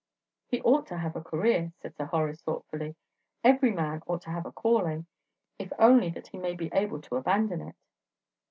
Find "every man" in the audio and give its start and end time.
3.43-4.01